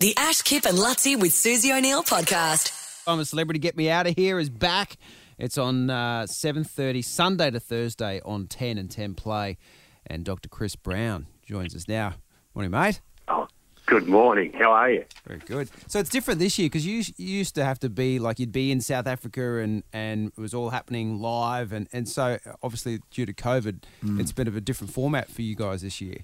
[0.00, 3.02] The Ash, Kip and Luttsy with Susie O'Neill podcast.
[3.08, 4.96] I'm a Celebrity Get Me Out of Here is back.
[5.38, 9.58] It's on uh, 7.30, Sunday to Thursday on 10 and 10 Play.
[10.06, 10.48] And Dr.
[10.48, 12.14] Chris Brown joins us now.
[12.54, 13.00] Morning, mate.
[13.26, 13.48] Oh,
[13.86, 14.52] good morning.
[14.52, 15.04] How are you?
[15.26, 15.68] Very good.
[15.88, 18.52] So it's different this year because you, you used to have to be like you'd
[18.52, 21.72] be in South Africa and, and it was all happening live.
[21.72, 23.82] And, and so obviously due to COVID,
[24.20, 26.18] it's a bit of a different format for you guys this year.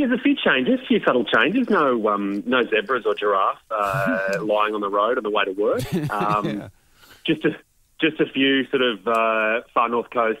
[0.00, 1.68] Yeah, there's a few changes, a few subtle changes.
[1.68, 5.52] No, um, no zebras or giraffe uh, lying on the road on the way to
[5.52, 5.82] work.
[6.10, 6.68] Um, Yeah.
[7.26, 7.50] Just a
[8.00, 10.38] just a few sort of uh, far north coast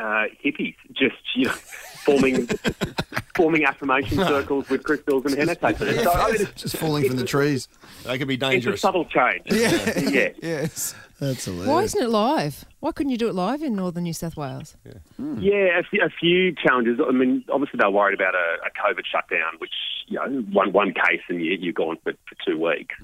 [0.00, 2.46] uh, hippies, just you know, forming
[3.36, 5.76] forming affirmation circles with crystals and henna tape.
[5.78, 7.68] So I mean, Just falling from the trees.
[8.04, 8.82] They can be dangerous.
[8.82, 9.12] it's a dangerous.
[9.12, 10.12] subtle change.
[10.14, 10.28] yeah.
[10.42, 10.94] Yes.
[11.20, 11.68] That's hilarious.
[11.68, 12.64] Why isn't it live?
[12.80, 14.74] Why couldn't you do it live in northern New South Wales?
[15.18, 16.98] Yeah, a few, a few challenges.
[17.06, 19.74] I mean, obviously they're worried about a, a COVID shutdown, which
[20.06, 22.94] you know, one one case and you, you're gone for, for two weeks.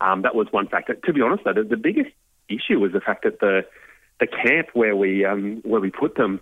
[0.00, 0.94] Um, that was one factor.
[0.94, 2.10] To be honest, though, the, the biggest
[2.48, 3.64] issue was the fact that the
[4.22, 6.40] the camp where we um, where we put them,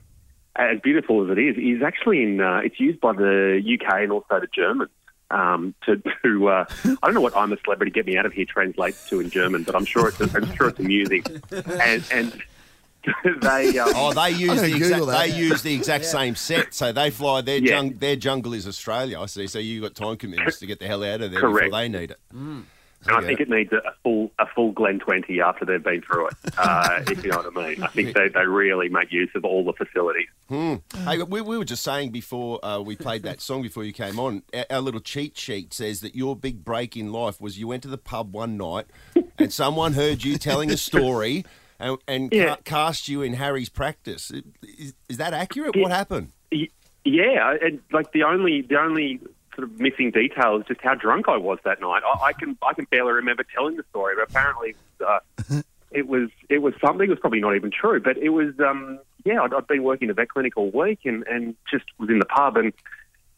[0.56, 2.40] as beautiful as it is, is actually in.
[2.40, 4.90] Uh, it's used by the UK and also the Germans.
[5.30, 8.32] Um, to to uh, I don't know what I'm a celebrity get me out of
[8.32, 12.42] here translates to in German, but I'm sure it's I'm sure it's amusing, and and
[13.40, 15.06] they um, Oh, they use the exact.
[15.06, 15.26] That.
[15.28, 17.40] They use the exact same set, so they fly.
[17.40, 17.76] Their Yeah.
[17.76, 19.18] jung, their jungle is Australia.
[19.20, 19.46] I see.
[19.46, 21.66] So you have got time commitments to get the hell out of there Correct.
[21.70, 22.20] before they need it.
[23.06, 26.28] And I think it needs a, full a full Glen twenty after they've been through
[26.28, 26.34] it.
[26.58, 27.82] Uh, if you know what I mean.
[27.82, 30.28] I think they, they really make use of all the facilities.
[30.50, 34.18] Hey, we, we were just saying before uh, we played that song before you came
[34.20, 34.42] on.
[34.52, 37.82] Our, our little cheat sheet says that your big break in life was you went
[37.84, 38.86] to the pub one night
[39.38, 41.44] and someone heard you telling a story
[41.78, 42.56] and, and Yeah.
[42.56, 44.30] ca- cast you in Harry's practice.
[44.62, 45.74] Is, is that accurate?
[45.76, 46.32] What happened?
[47.02, 49.20] Yeah, and like the only the only
[49.60, 52.02] sort of missing detail is just how drunk I was that night.
[52.06, 54.74] I, I can I can barely remember telling the story, but apparently
[55.06, 55.20] uh,
[55.90, 57.06] it was it was something.
[57.06, 59.42] It was probably not even true, but it was um, yeah.
[59.42, 62.18] I'd, I'd been working at a vet clinic all week and, and just was in
[62.18, 62.72] the pub and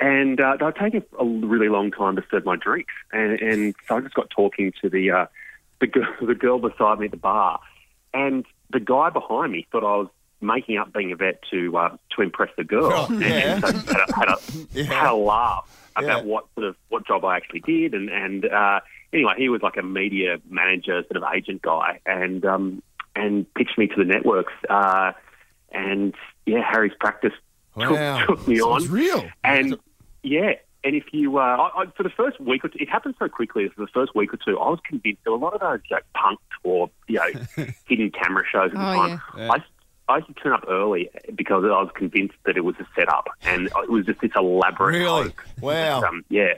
[0.01, 3.97] and uh, they'd taken a really long time to serve my drinks, and, and so
[3.97, 5.27] I just got talking to the uh,
[5.81, 7.61] the girl the girl beside me at the bar,
[8.13, 10.09] and the guy behind me thought I was
[10.41, 12.93] making up being a vet to uh, to impress the girl.
[12.93, 13.61] Oh, And yeah.
[13.61, 14.37] so had a, had a,
[14.73, 14.85] Yeah.
[14.85, 16.31] had a laugh about Yeah.
[16.33, 18.81] what sort of what job I actually did, and and uh,
[19.13, 22.83] anyway, he was like a media manager, sort of agent guy, and um,
[23.15, 25.13] and pitched me to the networks, uh,
[25.71, 26.15] and
[26.47, 27.33] yeah, Harry's practice
[27.75, 28.19] Wow.
[28.27, 29.29] took, took me So on, real.
[29.45, 29.77] and
[30.23, 30.53] yeah.
[30.85, 33.29] And if you, uh, I, I, for the first week or two, it happened so
[33.29, 33.69] quickly.
[33.69, 35.79] For the first week or two, I was convinced there were a lot of those
[35.93, 37.45] like punk or you know
[37.87, 39.21] hidden camera shows at the Oh, time.
[39.39, 39.53] yeah.
[39.53, 39.57] I,
[40.09, 43.29] I used to turn up early because I was convinced that it was a setup,
[43.43, 45.23] and it was just this elaborate Really?
[45.25, 45.45] hoax.
[45.61, 46.03] Wow.
[46.03, 46.55] Um, yeah.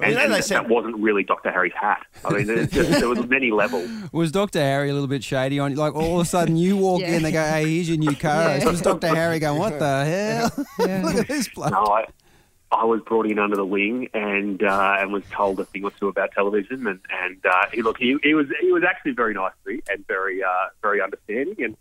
[0.00, 1.50] Well, And, you know, and they that, said- that wasn't really Dr.
[1.50, 2.06] Harry's hat.
[2.24, 3.90] I mean, there's just, there was many levels.
[4.12, 4.60] Was Dr.
[4.60, 5.76] Harry a little bit shady on you?
[5.76, 7.16] Like all of a sudden you walk Yeah.
[7.16, 8.64] in, they go, hey, here's your new co-host.
[8.64, 8.70] Yeah.
[8.70, 9.08] Was Dr.
[9.08, 10.66] Harry going, what the hell?
[10.88, 11.02] Yeah.
[11.04, 11.72] Look at this bloke.
[11.72, 12.04] No, I,
[12.70, 15.90] I was brought in under the wing and uh, and was told a thing or
[15.90, 16.86] two about television.
[16.86, 19.80] And and uh, he look, he, he was he was actually very nice to me
[19.90, 20.48] and very uh,
[20.80, 21.76] very understanding and.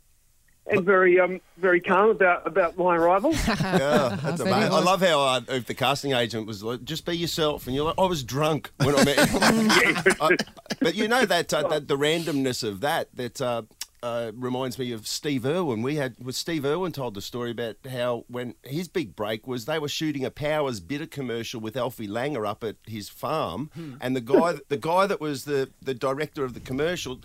[0.69, 3.33] And very, um, very calm about, about my arrival.
[3.47, 4.73] Yeah, that's amazing.
[4.73, 7.85] I love how uh, if the casting agent was like, "Just be yourself," and you're
[7.85, 10.37] like, "I was drunk when I met." you." I-
[10.79, 13.63] but you know that, uh, that the randomness of that that uh,
[14.03, 15.81] uh, reminds me of Steve Irwin.
[15.81, 19.65] We had was Steve Irwin told the story about how when his big break was
[19.65, 23.69] they were shooting a Powers bitter commercial with Alfie Langer up at his farm,
[24.01, 27.19] and the guy the guy that was the the director of the commercial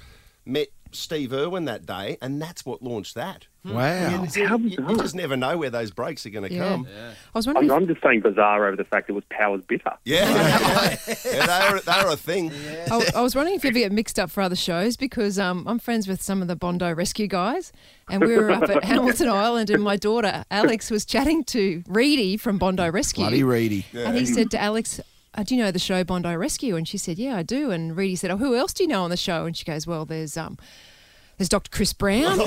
[0.45, 3.47] met Steve Irwin that day, and that's what launched that.
[3.65, 4.25] Wow.
[4.35, 4.59] You, you-
[4.89, 6.69] you just never know where those breaks are going to Yeah.
[6.69, 6.87] come.
[7.35, 7.71] I was wondering.
[7.71, 9.93] I'm, If, I'm just saying bizarre over the fact it was Powers bitter.
[10.05, 10.29] Yeah,
[11.25, 12.53] yeah, they're, they're a thing.
[12.91, 15.65] I, I was wondering if you ever get mixed up for other shows because um,
[15.67, 17.73] I'm friends with some of the Bondi rescue guys,
[18.11, 22.37] and we were up at Hamilton Island, and my daughter Alex was chatting to Reedy
[22.37, 23.87] from Bondi Rescue, Bloody Reedy.
[23.95, 25.01] and he said to Alex.
[25.34, 26.76] Uh, do you know the show Bondi Rescue?
[26.76, 29.05] And she said, "Yeah, I do." And Reedy said, "Oh, who else do you know
[29.05, 30.58] on the show?" And she goes, "Well, there's um,
[31.38, 31.70] there's Dr.
[31.70, 32.38] Chris Brown.
[32.38, 32.46] He's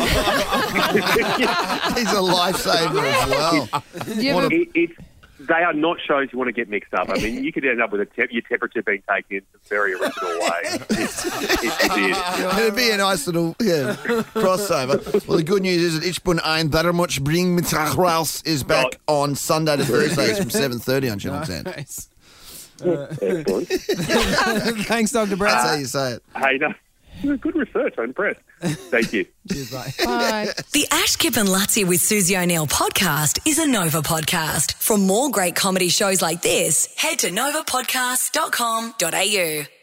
[2.12, 3.70] a lifesaver as well.
[4.16, 4.94] Do you ever- It, it's
[5.40, 7.10] they are not shows you want to get mixed up.
[7.10, 9.62] I mean, you could end up with a te- your temperature being taken in some
[9.68, 10.80] very original way.
[10.98, 13.96] It's, it's, it's, It'd be a nice little yeah,
[14.34, 15.28] crossover.
[15.28, 18.64] Well, the good news is that Ich bin ein very much bring mit raus is
[18.64, 21.64] back on Sunday to Thursdays from 7.30 on Channel 10.
[21.66, 22.10] Nice.
[22.82, 23.72] Excellent.
[23.72, 23.76] Uh,
[24.84, 25.28] Thanks, Dr.
[25.28, 25.68] That's Brown.
[25.68, 26.24] how you say it.
[26.36, 26.74] Uh, hey, no,
[27.38, 27.94] Good research.
[27.98, 28.40] I'm impressed.
[28.62, 29.26] Thank you.
[29.52, 29.94] Cheers, mate.
[30.04, 30.50] Bye.
[30.74, 34.74] The Ash, Kip and Luttsy with Susie O'Neill podcast is a Nova podcast.
[34.76, 39.75] For more great comedy shows like this, head to novapodcast.com.au.